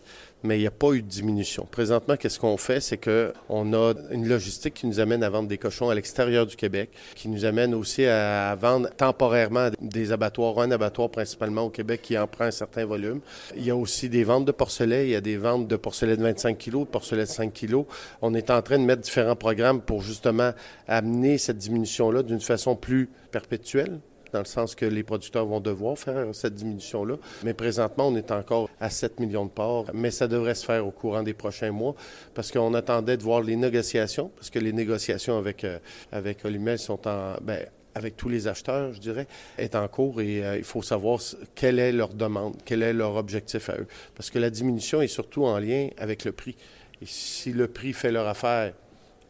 mais 0.44 0.58
il 0.58 0.60
n'y 0.60 0.66
a 0.66 0.70
pas 0.70 0.92
eu 0.92 1.02
de 1.02 1.08
diminution. 1.08 1.66
Présentement, 1.70 2.16
qu'est-ce 2.16 2.38
qu'on 2.38 2.58
fait? 2.58 2.80
C'est 2.80 2.98
qu'on 2.98 3.72
a 3.72 3.94
une 4.10 4.28
logistique 4.28 4.74
qui 4.74 4.86
nous 4.86 5.00
amène 5.00 5.24
à 5.24 5.30
vendre 5.30 5.48
des 5.48 5.58
cochons 5.58 5.88
à 5.88 5.94
l'extérieur 5.94 6.46
du 6.46 6.54
Québec, 6.54 6.90
qui 7.14 7.28
nous 7.28 7.44
amène 7.44 7.74
aussi 7.74 8.04
à 8.04 8.54
vendre 8.54 8.90
temporairement 8.90 9.70
des 9.80 10.12
abattoirs, 10.12 10.60
un 10.60 10.70
abattoir 10.70 11.08
principalement 11.08 11.62
au 11.62 11.70
Québec 11.70 12.02
qui 12.02 12.18
en 12.18 12.26
prend 12.26 12.44
un 12.44 12.50
certain 12.50 12.84
volume. 12.84 13.20
Il 13.56 13.64
y 13.64 13.70
a 13.70 13.76
aussi 13.76 14.08
des 14.08 14.22
ventes 14.22 14.44
de 14.44 14.52
porcelets, 14.52 15.06
il 15.06 15.10
y 15.10 15.16
a 15.16 15.20
des 15.20 15.38
ventes 15.38 15.66
de 15.66 15.76
porcelets 15.76 16.16
de 16.16 16.22
25 16.22 16.58
kg, 16.58 16.80
de 16.80 16.84
porcelets 16.84 17.24
de 17.24 17.28
5 17.28 17.52
kg. 17.52 17.84
On 18.20 18.34
est 18.34 18.50
en 18.50 18.60
train 18.60 18.78
de 18.78 18.84
mettre 18.84 19.02
différents 19.02 19.36
programmes 19.36 19.80
pour 19.80 20.02
justement 20.02 20.52
amener 20.86 21.38
cette 21.38 21.58
diminution-là 21.58 22.22
d'une 22.22 22.40
façon 22.40 22.76
plus 22.76 23.08
perpétuelle, 23.30 23.98
dans 24.34 24.40
le 24.40 24.44
sens 24.46 24.74
que 24.74 24.84
les 24.84 25.04
producteurs 25.04 25.46
vont 25.46 25.60
devoir 25.60 25.96
faire 25.96 26.26
cette 26.34 26.56
diminution-là. 26.56 27.16
Mais 27.44 27.54
présentement, 27.54 28.08
on 28.08 28.16
est 28.16 28.32
encore 28.32 28.68
à 28.80 28.90
7 28.90 29.20
millions 29.20 29.44
de 29.44 29.50
porcs, 29.50 29.86
mais 29.94 30.10
ça 30.10 30.26
devrait 30.26 30.56
se 30.56 30.64
faire 30.64 30.84
au 30.84 30.90
courant 30.90 31.22
des 31.22 31.34
prochains 31.34 31.70
mois 31.70 31.94
parce 32.34 32.50
qu'on 32.50 32.74
attendait 32.74 33.16
de 33.16 33.22
voir 33.22 33.42
les 33.42 33.54
négociations, 33.54 34.32
parce 34.34 34.50
que 34.50 34.58
les 34.58 34.72
négociations 34.72 35.38
avec, 35.38 35.64
euh, 35.64 35.78
avec 36.12 36.40
sont 36.78 37.08
en... 37.08 37.36
Ben, 37.42 37.66
avec 37.96 38.16
tous 38.16 38.28
les 38.28 38.48
acheteurs, 38.48 38.92
je 38.92 38.98
dirais, 38.98 39.28
est 39.56 39.76
en 39.76 39.86
cours 39.86 40.20
et 40.20 40.44
euh, 40.44 40.58
il 40.58 40.64
faut 40.64 40.82
savoir 40.82 41.20
quelle 41.54 41.78
est 41.78 41.92
leur 41.92 42.12
demande, 42.12 42.56
quel 42.64 42.82
est 42.82 42.92
leur 42.92 43.14
objectif 43.14 43.70
à 43.70 43.76
eux. 43.76 43.86
Parce 44.16 44.30
que 44.30 44.40
la 44.40 44.50
diminution 44.50 45.00
est 45.00 45.06
surtout 45.06 45.44
en 45.44 45.60
lien 45.60 45.90
avec 45.96 46.24
le 46.24 46.32
prix. 46.32 46.56
Et 47.00 47.06
si 47.06 47.52
le 47.52 47.68
prix 47.68 47.92
fait 47.92 48.10
leur 48.10 48.26
affaire, 48.26 48.72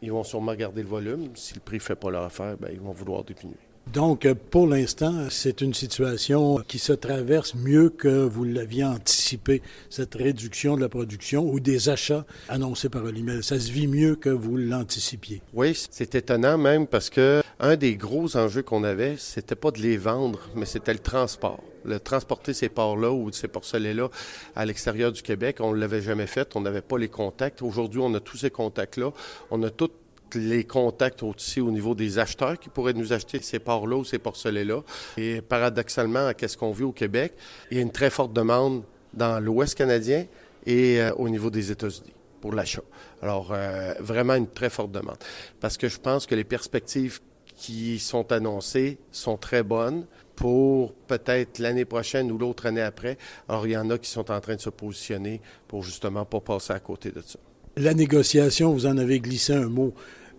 ils 0.01 0.11
vont 0.11 0.23
sûrement 0.23 0.55
garder 0.55 0.81
le 0.81 0.87
volume. 0.87 1.29
Si 1.35 1.53
le 1.53 1.59
prix 1.59 1.77
ne 1.77 1.81
fait 1.83 1.95
pas 1.95 2.09
leur 2.09 2.23
affaire, 2.23 2.57
ben, 2.57 2.69
ils 2.73 2.79
vont 2.79 2.91
vouloir 2.91 3.23
diminuer. 3.23 3.64
Donc, 3.93 4.27
pour 4.49 4.67
l'instant, 4.67 5.27
c'est 5.29 5.61
une 5.61 5.73
situation 5.73 6.57
qui 6.67 6.79
se 6.79 6.93
traverse 6.93 7.55
mieux 7.55 7.89
que 7.89 8.25
vous 8.25 8.43
l'aviez 8.43 8.83
anticipé, 8.83 9.61
cette 9.89 10.15
réduction 10.15 10.75
de 10.75 10.81
la 10.81 10.89
production 10.89 11.49
ou 11.49 11.59
des 11.59 11.89
achats 11.89 12.25
annoncés 12.49 12.89
par 12.89 13.03
Olimel. 13.03 13.43
Ça 13.43 13.59
se 13.59 13.71
vit 13.71 13.87
mieux 13.87 14.15
que 14.15 14.29
vous 14.29 14.57
l'anticipiez. 14.57 15.41
Oui, 15.53 15.79
c'est 15.91 16.15
étonnant 16.15 16.57
même 16.57 16.87
parce 16.87 17.09
que 17.09 17.41
un 17.59 17.75
des 17.75 17.95
gros 17.95 18.35
enjeux 18.35 18.63
qu'on 18.63 18.83
avait, 18.83 19.15
c'était 19.17 19.55
pas 19.55 19.71
de 19.71 19.79
les 19.79 19.97
vendre, 19.97 20.39
mais 20.55 20.65
c'était 20.65 20.93
le 20.93 20.99
transport 20.99 21.63
le 21.85 21.99
transporter 21.99 22.53
ces 22.53 22.67
porcs-là 22.67 23.11
ou 23.11 23.31
ces 23.31 23.47
porcelets-là 23.47 24.09
à 24.55 24.65
l'extérieur 24.65 25.11
du 25.11 25.21
Québec. 25.21 25.57
On 25.59 25.73
ne 25.73 25.79
l'avait 25.79 26.01
jamais 26.01 26.27
fait, 26.27 26.55
on 26.55 26.61
n'avait 26.61 26.81
pas 26.81 26.97
les 26.97 27.09
contacts. 27.09 27.61
Aujourd'hui, 27.61 28.01
on 28.03 28.13
a 28.15 28.19
tous 28.19 28.37
ces 28.37 28.49
contacts-là. 28.49 29.11
On 29.51 29.61
a 29.63 29.69
tout 29.69 29.91
les 30.35 30.63
contacts 30.63 31.23
aussi 31.23 31.61
au 31.61 31.71
niveau 31.71 31.95
des 31.95 32.19
acheteurs 32.19 32.59
qui 32.59 32.69
pourraient 32.69 32.93
nous 32.93 33.13
acheter 33.13 33.39
ces 33.41 33.59
porcs-là 33.59 33.97
ou 33.97 34.05
ces 34.05 34.19
porcelets-là. 34.19 34.81
Et 35.17 35.41
paradoxalement, 35.41 36.31
qu'est-ce 36.33 36.57
qu'on 36.57 36.71
vit 36.71 36.83
au 36.83 36.91
Québec? 36.91 37.33
Il 37.71 37.77
y 37.77 37.79
a 37.79 37.83
une 37.83 37.91
très 37.91 38.09
forte 38.09 38.33
demande 38.33 38.83
dans 39.13 39.39
l'Ouest 39.39 39.75
canadien 39.75 40.25
et 40.65 41.01
euh, 41.01 41.13
au 41.15 41.29
niveau 41.29 41.49
des 41.49 41.71
États-Unis 41.71 42.13
pour 42.41 42.53
l'achat. 42.53 42.83
Alors, 43.21 43.51
euh, 43.51 43.93
vraiment 43.99 44.35
une 44.35 44.47
très 44.47 44.69
forte 44.69 44.91
demande. 44.91 45.17
Parce 45.59 45.77
que 45.77 45.87
je 45.87 45.99
pense 45.99 46.25
que 46.25 46.35
les 46.35 46.43
perspectives 46.43 47.19
qui 47.55 47.99
sont 47.99 48.31
annoncées 48.31 48.97
sont 49.11 49.37
très 49.37 49.63
bonnes 49.63 50.05
pour 50.35 50.93
peut-être 50.93 51.59
l'année 51.59 51.85
prochaine 51.85 52.31
ou 52.31 52.37
l'autre 52.37 52.65
année 52.65 52.81
après. 52.81 53.17
Alors, 53.47 53.65
il 53.65 53.71
y 53.71 53.77
en 53.77 53.89
a 53.89 53.97
qui 53.97 54.09
sont 54.09 54.29
en 54.29 54.39
train 54.41 54.55
de 54.55 54.61
se 54.61 54.69
positionner 54.69 55.41
pour 55.67 55.81
justement 55.81 56.25
pas 56.25 56.41
passer 56.41 56.73
à 56.73 56.79
côté 56.79 57.11
de 57.11 57.21
ça. 57.21 57.39
La 57.77 57.93
négociation, 57.93 58.71
vous 58.71 58.85
en 58.85 58.97
avez 58.97 59.19
glissé 59.19 59.53
un 59.53 59.67
mot. 59.67 59.93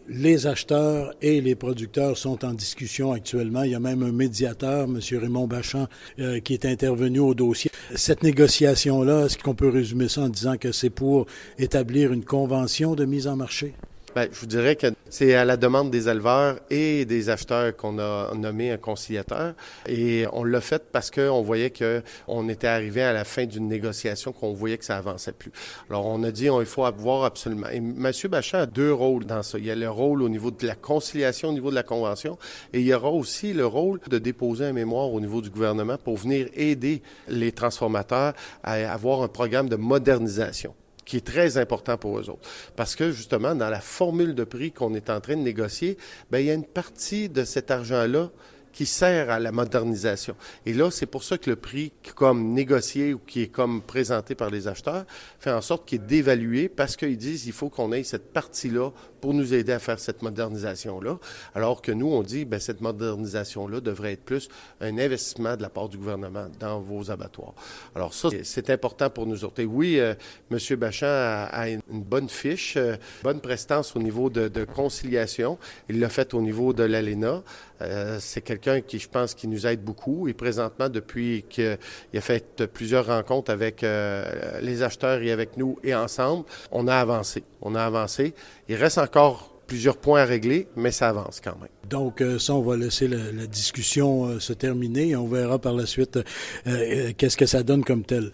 Les 0.09 0.47
acheteurs 0.47 1.15
et 1.21 1.41
les 1.41 1.57
producteurs 1.57 2.17
sont 2.17 2.45
en 2.45 2.55
discussion 2.55 3.11
actuellement. 3.11 3.65
Il 3.65 3.73
y 3.73 3.75
a 3.75 3.81
même 3.81 4.05
un 4.05 4.13
médiateur, 4.13 4.85
M. 4.85 5.01
Raymond 5.21 5.49
Bachand, 5.49 5.89
euh, 6.21 6.39
qui 6.39 6.55
est 6.55 6.65
intervenu 6.65 7.19
au 7.19 7.35
dossier. 7.35 7.73
Cette 7.95 8.23
négociation-là, 8.23 9.27
est-ce 9.27 9.37
qu'on 9.37 9.57
peut 9.57 9.69
résumer 9.69 10.09
ça 10.09 10.23
en 10.23 10.29
disant 10.29 10.57
que 10.59 10.71
c'est 10.71 10.91
pour 10.91 11.27
établir 11.59 12.13
une 12.13 12.25
convention 12.25 12.95
de 12.95 13.05
mise 13.05 13.27
en 13.27 13.35
marché? 13.35 13.75
Bien, 14.17 14.29
je 14.33 14.41
vous 14.41 14.47
dirais 14.47 14.77
que 14.77 14.87
c'est 15.11 15.35
à 15.35 15.45
la 15.45 15.59
demande 15.59 15.91
des 15.91 16.09
éleveurs 16.09 16.59
et 16.71 17.05
des 17.05 17.29
acheteurs 17.29 17.77
qu'on 17.77 17.99
a 17.99 18.33
nommé 18.35 18.71
un 18.71 18.79
conciliateur. 18.79 19.53
Et 19.87 20.25
on 20.33 20.43
l'a 20.43 20.63
fait 20.63 20.83
parce 20.91 21.11
qu'on 21.11 21.43
voyait 21.43 21.71
qu'on 21.71 22.49
était 22.49 22.67
arrivé 22.67 23.03
à 23.03 23.13
la 23.13 23.25
fin 23.25 23.45
d'une 23.45 23.69
négociation, 23.69 24.33
qu'on 24.33 24.55
voyait 24.55 24.79
que 24.79 24.87
ça 24.87 24.97
avançait 24.97 25.33
plus. 25.33 25.53
Alors, 25.91 26.07
on 26.07 26.23
a 26.23 26.31
dit, 26.31 26.47
il 26.47 26.65
faut 26.65 26.87
avoir 26.87 27.25
absolument. 27.25 27.67
Et 27.71 27.77
M. 27.77 28.11
Bachat 28.31 28.61
a 28.61 28.65
deux 28.65 28.91
rôles 28.91 29.27
dans 29.27 29.43
ça. 29.43 29.59
Il 29.59 29.67
y 29.67 29.71
a 29.71 29.75
le 29.75 29.91
rôle 29.91 30.23
au 30.23 30.31
niveau 30.31 30.51
de 30.51 30.67
la 30.67 30.77
conciliation, 30.77 31.51
au 31.51 31.53
niveau 31.53 31.69
de 31.69 31.75
la 31.75 31.83
convention, 31.83 32.39
et 32.73 32.81
il 32.81 32.87
y 32.87 32.95
aura 32.95 33.11
aussi 33.11 33.53
le 33.53 33.67
rôle 33.67 34.01
de 34.09 34.17
déposer 34.17 34.65
un 34.65 34.73
mémoire 34.73 35.13
au 35.13 35.21
niveau 35.21 35.43
du 35.43 35.51
gouvernement 35.51 35.99
pour 36.03 36.17
venir 36.17 36.49
aider 36.55 37.03
les 37.29 37.53
transformateurs 37.53 38.33
à 38.63 38.73
avoir 38.91 39.21
un 39.21 39.29
programme 39.29 39.69
de 39.69 39.77
modernisation 39.77 40.75
qui 41.07 41.17
est 41.17 41.27
très 41.27 41.57
important 41.57 41.97
pour 41.97 42.19
eux 42.19 42.29
autres. 42.29 42.47
Parce 42.75 42.95
que 42.95 43.11
justement, 43.13 43.55
dans 43.55 43.71
la 43.71 43.81
formule 43.81 44.35
de 44.35 44.45
prix 44.45 44.73
qu'on 44.73 44.95
est 44.95 45.09
en 45.09 45.21
train 45.21 45.37
de 45.37 45.43
négocier, 45.43 45.97
bien, 46.31 46.41
il 46.41 46.47
y 46.47 46.51
a 46.51 46.55
une 46.55 46.67
partie 46.67 47.31
de 47.31 47.45
cet 47.45 47.71
argent-là 47.71 48.31
qui 48.77 48.85
sert 48.85 49.31
à 49.31 49.41
la 49.41 49.53
modernisation. 49.53 50.37
Et 50.67 50.75
là, 50.75 50.91
c'est 50.91 51.07
pour 51.07 51.25
ça 51.25 51.39
que 51.39 51.49
le 51.49 51.57
prix 51.57 51.93
comme 52.15 52.53
négocié 52.53 53.15
ou 53.15 53.19
qui 53.19 53.41
est 53.41 53.47
comme 53.49 53.81
présenté 53.81 54.35
par 54.35 54.51
les 54.51 54.69
acheteurs 54.69 55.07
fait 55.41 55.51
en 55.51 55.63
sorte 55.63 55.89
qu'il 55.89 56.03
est 56.03 56.07
dévalué 56.07 56.69
parce 56.69 56.95
qu'ils 56.95 57.17
disent 57.17 57.47
il 57.47 57.55
faut 57.55 57.71
qu'on 57.71 57.91
ait 57.93 58.03
cette 58.03 58.35
partie-là 58.35 58.91
pour 59.23 59.33
nous 59.33 59.55
aider 59.55 59.73
à 59.73 59.79
faire 59.79 59.99
cette 59.99 60.21
modernisation-là. 60.21 61.19
Alors 61.55 61.81
que 61.81 61.91
nous, 61.91 62.07
on 62.07 62.23
dit 62.23 62.45
ben 62.45 62.61
cette 62.61 62.83
modernisation-là 62.83 63.81
devrait 63.81 64.13
être 64.13 64.25
plus 64.25 64.51
un 64.83 64.99
investissement 64.99 65.57
de 65.57 65.63
la 65.63 65.71
part 65.71 65.89
du 65.89 65.97
gouvernement 65.97 66.49
dans 66.61 66.79
vos 66.79 67.11
abattoirs. 67.11 67.55
Alors 67.95 68.13
ça, 68.13 68.29
c'est 68.43 68.69
important 68.69 69.09
pour 69.09 69.27
nous 69.27 69.43
autres. 69.43 69.63
Et 69.63 69.65
oui, 69.65 69.99
euh, 69.99 70.15
M. 70.51 70.59
Bachand 70.77 71.07
a, 71.09 71.71
une 71.71 71.81
bonne 71.89 72.29
fiche, 72.29 72.77
euh, 72.77 72.97
bonne 73.23 73.41
prestance 73.41 73.97
au 73.97 74.01
niveau 74.01 74.29
de, 74.29 74.49
de 74.49 74.65
conciliation. 74.65 75.59
Il 75.89 75.99
l'a 75.99 76.11
fait 76.11 76.35
au 76.35 76.43
niveau 76.43 76.75
de 76.75 76.83
l'ALENA. 76.83 77.43
Euh, 77.83 78.19
c'est 78.21 78.41
quelqu'un 78.41 78.81
qui, 78.81 78.99
je 78.99 79.09
pense, 79.09 79.35
qui 79.35 79.49
nous 79.49 79.67
aide 79.67 79.83
beaucoup. 79.83 80.29
Et 80.29 80.35
présentement, 80.35 80.89
depuis 80.89 81.45
qu'il 81.49 81.79
a 82.15 82.21
fait 82.21 82.67
plusieurs 82.73 83.07
rencontres 83.07 83.51
avec 83.51 83.83
euh, 83.83 84.61
les 84.61 84.83
acheteurs 84.83 85.23
et 85.23 85.31
avec 85.31 85.57
nous 85.57 85.79
et 85.85 85.95
ensemble, 85.95 86.45
on 86.73 86.89
a 86.89 86.97
avancé. 86.97 87.45
On 87.63 87.75
a 87.75 87.83
avancé. 87.83 88.35
Il 88.69 88.77
reste 88.77 88.99
encore 88.99 89.53
plusieurs 89.67 89.97
points 89.97 90.21
à 90.21 90.25
régler, 90.25 90.69
mais 90.77 90.93
ça 90.93 91.09
avance 91.09 91.41
quand 91.43 91.59
même. 91.59 91.69
Donc, 91.91 92.21
euh, 92.21 92.39
ça, 92.39 92.55
on 92.55 92.63
va 92.63 92.77
laisser 92.77 93.09
la, 93.09 93.47
discussion 93.47 94.39
se 94.39 94.53
terminer 94.53 95.09
et 95.09 95.17
on 95.17 95.27
verra 95.27 95.59
par 95.59 95.73
la 95.73 95.87
suite 95.87 96.21
qu'est-ce 96.65 97.37
que 97.37 97.47
ça 97.47 97.63
donne 97.63 97.85
comme 97.85 98.05
tel. 98.05 98.31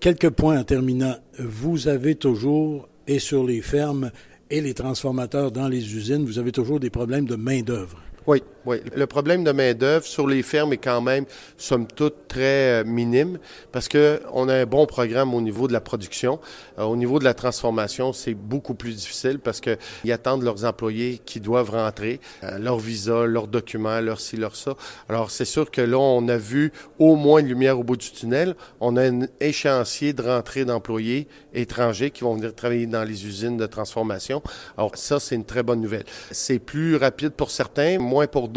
quelques 0.00 0.30
points 0.30 0.60
en 0.60 0.64
terminant. 0.64 1.16
Vous 1.38 1.88
avez 1.88 2.16
toujours, 2.16 2.88
et 3.06 3.18
sur 3.18 3.44
les 3.44 3.62
fermes 3.62 4.10
et 4.50 4.60
les 4.60 4.74
transformateurs 4.74 5.50
dans 5.52 5.68
les 5.68 5.96
usines, 5.96 6.24
vous 6.24 6.38
avez 6.38 6.52
toujours 6.52 6.80
des 6.80 6.90
problèmes 6.90 7.24
de 7.24 7.36
main-d'œuvre. 7.36 7.98
Oui, 8.26 8.42
oui. 8.66 8.78
Le 8.94 9.06
problème 9.06 9.44
de 9.44 9.52
main-d'œuvre 9.52 10.04
sur 10.04 10.26
les 10.26 10.42
fermes 10.42 10.72
est 10.72 10.78
quand 10.78 11.00
même, 11.00 11.24
somme 11.56 11.86
toute, 11.86 12.28
très 12.28 12.82
euh, 12.82 12.84
minime 12.84 13.38
parce 13.72 13.88
que 13.88 14.20
on 14.32 14.48
a 14.48 14.54
un 14.54 14.66
bon 14.66 14.86
programme 14.86 15.34
au 15.34 15.40
niveau 15.40 15.68
de 15.68 15.72
la 15.72 15.80
production. 15.80 16.40
Euh, 16.78 16.84
au 16.84 16.96
niveau 16.96 17.18
de 17.18 17.24
la 17.24 17.34
transformation, 17.34 18.12
c'est 18.12 18.34
beaucoup 18.34 18.74
plus 18.74 18.94
difficile 18.94 19.38
parce 19.38 19.60
qu'ils 19.60 20.12
attendent 20.12 20.42
leurs 20.42 20.64
employés 20.64 21.20
qui 21.24 21.40
doivent 21.40 21.70
rentrer, 21.70 22.20
euh, 22.42 22.58
leur 22.58 22.78
visa, 22.78 23.24
leurs 23.26 23.46
documents, 23.46 24.00
leur 24.00 24.20
ci, 24.20 24.36
leur 24.36 24.56
ça. 24.56 24.74
Alors, 25.08 25.30
c'est 25.30 25.44
sûr 25.44 25.70
que 25.70 25.80
là, 25.80 25.98
on 25.98 26.28
a 26.28 26.36
vu 26.36 26.72
au 26.98 27.16
moins 27.16 27.40
une 27.40 27.48
lumière 27.48 27.78
au 27.78 27.84
bout 27.84 27.96
du 27.96 28.10
tunnel. 28.10 28.54
On 28.80 28.96
a 28.96 29.08
un 29.08 29.22
échéancier 29.40 30.12
de 30.12 30.22
rentrée 30.22 30.64
d'employés 30.64 31.28
étrangers 31.54 32.10
qui 32.10 32.22
vont 32.22 32.34
venir 32.34 32.54
travailler 32.54 32.86
dans 32.86 33.04
les 33.04 33.26
usines 33.26 33.56
de 33.56 33.66
transformation. 33.66 34.42
Alors, 34.76 34.96
ça, 34.96 35.20
c'est 35.20 35.34
une 35.34 35.44
très 35.44 35.62
bonne 35.62 35.80
nouvelle. 35.80 36.04
C'est 36.30 36.58
plus 36.58 36.96
rapide 36.96 37.30
pour 37.30 37.50
certains 37.50 37.98
moins 37.98 38.26
pour 38.26 38.48
d'autres, 38.48 38.55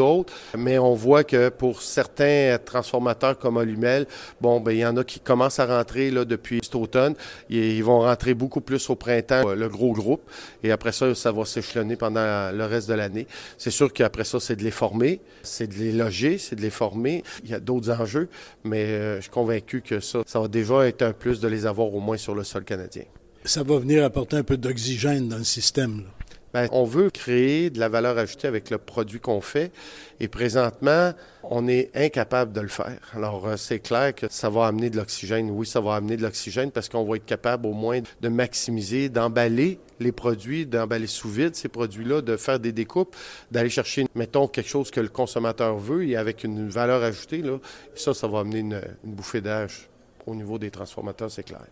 mais 0.57 0.79
on 0.79 0.93
voit 0.93 1.23
que 1.23 1.49
pour 1.49 1.81
certains 1.81 2.57
transformateurs 2.63 3.37
comme 3.37 3.57
Olumel, 3.57 4.05
bon, 4.41 4.59
ben 4.59 4.71
il 4.71 4.79
y 4.79 4.85
en 4.85 4.97
a 4.97 5.03
qui 5.03 5.19
commencent 5.19 5.59
à 5.59 5.65
rentrer 5.65 6.11
depuis 6.11 6.59
cet 6.63 6.75
automne. 6.75 7.15
Ils 7.49 7.83
vont 7.83 8.01
rentrer 8.01 8.33
beaucoup 8.33 8.61
plus 8.61 8.89
au 8.89 8.95
printemps, 8.95 9.53
le 9.53 9.69
gros 9.69 9.93
groupe, 9.93 10.21
et 10.63 10.71
après 10.71 10.91
ça, 10.91 11.13
ça 11.15 11.31
va 11.31 11.45
s'échelonner 11.45 11.95
pendant 11.95 12.51
le 12.51 12.65
reste 12.65 12.89
de 12.89 12.93
l'année. 12.93 13.27
C'est 13.57 13.71
sûr 13.71 13.91
qu'après 13.91 14.23
ça, 14.23 14.39
c'est 14.39 14.55
de 14.55 14.63
les 14.63 14.71
former, 14.71 15.21
c'est 15.43 15.67
de 15.67 15.75
les 15.75 15.91
loger, 15.91 16.37
c'est 16.37 16.55
de 16.55 16.61
les 16.61 16.69
former. 16.69 17.23
Il 17.43 17.49
y 17.49 17.53
a 17.53 17.59
d'autres 17.59 17.91
enjeux, 17.91 18.29
mais 18.63 18.85
euh, 18.85 19.15
je 19.17 19.21
suis 19.21 19.31
convaincu 19.31 19.81
que 19.81 19.99
ça, 19.99 20.19
ça 20.25 20.39
va 20.39 20.47
déjà 20.47 20.87
être 20.87 21.01
un 21.01 21.13
plus 21.13 21.39
de 21.39 21.47
les 21.47 21.65
avoir 21.65 21.93
au 21.93 21.99
moins 21.99 22.17
sur 22.17 22.35
le 22.35 22.43
sol 22.43 22.63
canadien. 22.63 23.03
Ça 23.45 23.63
va 23.63 23.79
venir 23.79 24.03
apporter 24.03 24.37
un 24.37 24.43
peu 24.43 24.57
d'oxygène 24.57 25.29
dans 25.29 25.37
le 25.37 25.43
système. 25.43 26.03
Bien, 26.53 26.67
on 26.71 26.83
veut 26.83 27.11
créer 27.11 27.69
de 27.69 27.79
la 27.79 27.89
valeur 27.89 28.17
ajoutée 28.17 28.47
avec 28.47 28.71
le 28.71 28.79
produit 28.79 29.19
qu'on 29.19 29.39
fait 29.39 29.71
et 30.19 30.27
présentement, 30.27 31.13
on 31.43 31.67
est 31.67 31.91
incapable 31.95 32.53
de 32.53 32.61
le 32.61 32.67
faire. 32.67 32.99
Alors, 33.13 33.47
euh, 33.47 33.55
c'est 33.55 33.79
clair 33.79 34.15
que 34.15 34.25
ça 34.29 34.49
va 34.49 34.65
amener 34.65 34.89
de 34.89 34.97
l'oxygène. 34.97 35.51
Oui, 35.51 35.67
ça 35.67 35.79
va 35.79 35.95
amener 35.95 36.17
de 36.17 36.23
l'oxygène 36.23 36.71
parce 36.71 36.89
qu'on 36.89 37.03
va 37.03 37.17
être 37.17 37.25
capable 37.25 37.67
au 37.67 37.73
moins 37.73 37.99
de 38.21 38.29
maximiser, 38.29 39.09
d'emballer 39.09 39.79
les 39.99 40.11
produits, 40.11 40.65
d'emballer 40.65 41.07
sous 41.07 41.29
vide 41.29 41.55
ces 41.55 41.69
produits-là, 41.69 42.21
de 42.21 42.35
faire 42.35 42.59
des 42.59 42.71
découpes, 42.71 43.15
d'aller 43.51 43.69
chercher, 43.69 44.07
mettons, 44.15 44.47
quelque 44.47 44.69
chose 44.69 44.89
que 44.89 45.01
le 45.01 45.09
consommateur 45.09 45.77
veut 45.77 46.07
et 46.07 46.15
avec 46.15 46.43
une 46.43 46.67
valeur 46.67 47.03
ajoutée. 47.03 47.43
Là, 47.43 47.59
ça, 47.93 48.15
ça 48.15 48.27
va 48.27 48.39
amener 48.39 48.59
une, 48.59 48.81
une 49.03 49.13
bouffée 49.13 49.41
d'air 49.41 49.67
au 50.25 50.33
niveau 50.33 50.57
des 50.57 50.71
transformateurs, 50.71 51.29
c'est 51.29 51.43
clair. 51.43 51.65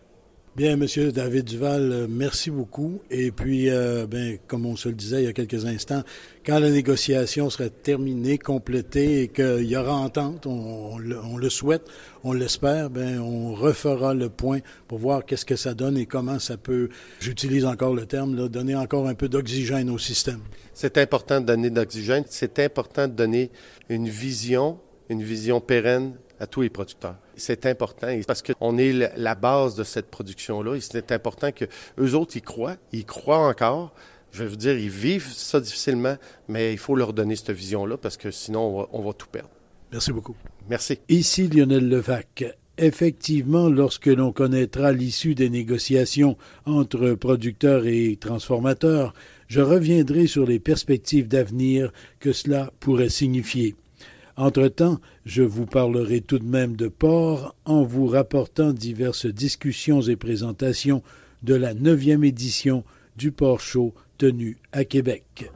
Bien, 0.58 0.74
Monsieur 0.74 1.12
David 1.12 1.44
Duval, 1.44 1.92
euh, 1.92 2.06
merci 2.10 2.50
beaucoup. 2.50 3.00
Et 3.12 3.30
puis, 3.30 3.70
euh, 3.70 4.08
ben, 4.08 4.38
comme 4.48 4.66
on 4.66 4.74
se 4.74 4.88
le 4.88 4.96
disait 4.96 5.22
il 5.22 5.26
y 5.26 5.28
a 5.28 5.32
quelques 5.32 5.66
instants, 5.66 6.02
quand 6.44 6.58
la 6.58 6.68
négociation 6.68 7.48
sera 7.48 7.68
terminée, 7.68 8.38
complétée 8.38 9.22
et 9.22 9.28
qu'il 9.28 9.66
y 9.66 9.76
aura 9.76 9.92
entente, 9.92 10.46
on, 10.46 10.98
le 10.98 11.48
souhaite, 11.48 11.82
on 12.24 12.32
l'espère, 12.32 12.90
ben, 12.90 13.20
on 13.20 13.54
refera 13.54 14.14
le 14.14 14.30
point 14.30 14.58
pour 14.88 14.98
voir 14.98 15.24
qu'est-ce 15.24 15.44
que 15.44 15.54
ça 15.54 15.74
donne 15.74 15.96
et 15.96 16.06
comment 16.06 16.40
ça 16.40 16.56
peut, 16.56 16.88
j'utilise 17.20 17.64
encore 17.64 17.94
le 17.94 18.06
terme, 18.06 18.48
donner 18.48 18.74
encore 18.74 19.06
un 19.06 19.14
peu 19.14 19.28
d'oxygène 19.28 19.88
au 19.90 19.98
système. 19.98 20.40
C'est 20.74 20.98
important 20.98 21.40
de 21.40 21.46
donner 21.46 21.70
de 21.70 21.76
l'oxygène. 21.76 22.24
C'est 22.28 22.58
important 22.58 23.06
de 23.06 23.12
donner 23.12 23.52
une 23.88 24.08
vision, 24.08 24.80
une 25.08 25.22
vision 25.22 25.60
pérenne 25.60 26.14
à 26.40 26.46
tous 26.46 26.62
les 26.62 26.70
producteurs. 26.70 27.16
C'est 27.36 27.66
important 27.66 28.08
parce 28.26 28.42
qu'on 28.42 28.78
est 28.78 29.16
la 29.16 29.34
base 29.34 29.74
de 29.74 29.84
cette 29.84 30.10
production-là 30.10 30.74
et 30.76 30.80
c'est 30.80 31.12
important 31.12 31.52
que 31.52 31.64
eux 31.98 32.14
autres 32.14 32.36
y 32.36 32.42
croient, 32.42 32.76
ils 32.92 33.04
croient 33.04 33.46
encore. 33.46 33.92
Je 34.30 34.42
vais 34.44 34.48
vous 34.50 34.56
dire, 34.56 34.78
ils 34.78 34.90
vivent 34.90 35.32
ça 35.32 35.58
difficilement, 35.60 36.16
mais 36.48 36.72
il 36.72 36.78
faut 36.78 36.94
leur 36.94 37.12
donner 37.12 37.34
cette 37.34 37.50
vision-là 37.50 37.96
parce 37.96 38.16
que 38.16 38.30
sinon, 38.30 38.86
on 38.92 39.02
va, 39.02 39.12
tout 39.12 39.26
perdre. 39.26 39.48
Merci 39.90 40.12
beaucoup. 40.12 40.36
Merci. 40.68 40.98
Ici 41.08 41.48
Lionel 41.48 41.88
Levac. 41.88 42.44
Effectivement, 42.76 43.68
lorsque 43.68 44.06
l'on 44.06 44.30
connaîtra 44.30 44.92
l'issue 44.92 45.34
des 45.34 45.50
négociations 45.50 46.36
entre 46.64 47.14
producteurs 47.14 47.86
et 47.86 48.16
transformateurs, 48.20 49.14
je 49.48 49.60
reviendrai 49.60 50.28
sur 50.28 50.46
les 50.46 50.60
perspectives 50.60 51.26
d'avenir 51.26 51.90
que 52.20 52.32
cela 52.32 52.70
pourrait 52.78 53.08
signifier. 53.08 53.74
Entre-temps, 54.38 55.00
je 55.26 55.42
vous 55.42 55.66
parlerai 55.66 56.20
tout 56.20 56.38
de 56.38 56.44
même 56.44 56.76
de 56.76 56.86
porc 56.86 57.56
en 57.64 57.82
vous 57.82 58.06
rapportant 58.06 58.72
diverses 58.72 59.26
discussions 59.26 60.00
et 60.00 60.14
présentations 60.14 61.02
de 61.42 61.56
la 61.56 61.74
neuvième 61.74 62.22
édition 62.22 62.84
du 63.16 63.32
Port 63.32 63.58
Show 63.58 63.94
tenu 64.16 64.56
à 64.70 64.84
Québec. 64.84 65.50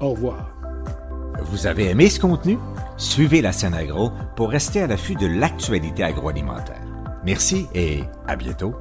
Au 0.00 0.10
revoir. 0.10 0.54
Vous 1.44 1.66
avez 1.66 1.86
aimé 1.86 2.10
ce 2.10 2.20
contenu? 2.20 2.58
Suivez 2.98 3.40
la 3.40 3.52
scène 3.52 3.72
agro 3.72 4.10
pour 4.36 4.50
rester 4.50 4.82
à 4.82 4.86
l'affût 4.86 5.14
de 5.14 5.26
l'actualité 5.26 6.02
agroalimentaire. 6.02 6.84
Merci 7.24 7.64
et 7.74 8.00
à 8.26 8.36
bientôt. 8.36 8.74